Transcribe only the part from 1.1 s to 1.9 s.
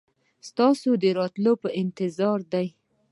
راتلو په